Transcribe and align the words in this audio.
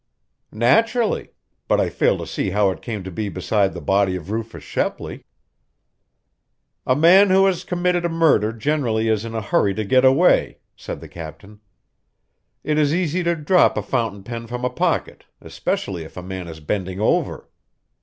"Naturally. 0.55 1.29
But 1.67 1.79
I 1.79 1.89
fail 1.91 2.17
to 2.17 2.25
see 2.25 2.49
how 2.49 2.71
it 2.71 2.81
came 2.81 3.03
to 3.03 3.11
be 3.11 3.29
beside 3.29 3.73
the 3.75 3.81
body 3.81 4.15
of 4.15 4.31
Rufus 4.31 4.63
Shepley." 4.63 5.23
"A 6.87 6.95
man 6.95 7.29
who 7.29 7.45
has 7.45 7.63
committed 7.63 8.03
a 8.03 8.09
murder 8.09 8.51
generally 8.51 9.09
is 9.09 9.25
in 9.25 9.35
a 9.35 9.43
hurry 9.43 9.75
to 9.75 9.83
get 9.83 10.03
away," 10.03 10.57
said 10.75 11.01
the 11.01 11.07
captain. 11.07 11.59
"It 12.63 12.79
is 12.79 12.95
easy 12.95 13.21
to 13.21 13.35
drop 13.35 13.77
a 13.77 13.83
fountain 13.83 14.23
pen 14.23 14.47
from 14.47 14.65
a 14.65 14.71
pocket, 14.71 15.25
especially 15.39 16.03
if 16.03 16.17
a 16.17 16.23
man 16.23 16.47
is 16.47 16.59
bending 16.61 16.99
over." 16.99 17.47